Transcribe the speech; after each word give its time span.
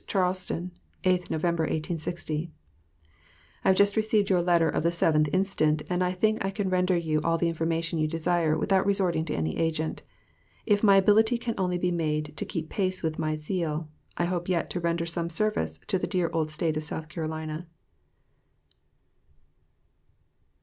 CHARLESTON, 0.07 0.71
8th 1.03 1.29
Nov., 1.29 1.43
1860. 1.43 2.49
I 3.63 3.69
have 3.69 3.77
just 3.77 3.95
received 3.95 4.31
your 4.31 4.41
letter 4.41 4.67
of 4.67 4.81
the 4.81 4.89
7th 4.89 5.27
inst., 5.27 5.61
and 5.61 6.03
I 6.03 6.11
think 6.11 6.43
I 6.43 6.49
can 6.49 6.71
render 6.71 6.97
you 6.97 7.21
all 7.23 7.37
the 7.37 7.47
information 7.49 7.99
you 7.99 8.07
desire, 8.07 8.57
without 8.57 8.83
resorting 8.87 9.25
to 9.25 9.35
any 9.35 9.57
agent. 9.59 10.01
If 10.65 10.81
my 10.81 10.95
ability 10.95 11.37
can 11.37 11.53
only 11.55 11.77
be 11.77 11.91
made 11.91 12.35
to 12.37 12.45
keep 12.45 12.67
pace 12.67 13.03
with 13.03 13.19
my 13.19 13.35
zeal, 13.35 13.89
I 14.17 14.25
hope 14.25 14.49
yet 14.49 14.71
to 14.71 14.79
render 14.79 15.05
some 15.05 15.29
service 15.29 15.79
to 15.85 15.99
the 15.99 16.07
dear 16.07 16.31
old 16.33 16.49
State 16.49 16.75
of 16.77 16.83
South 16.83 17.07
Carolina. 17.07 17.67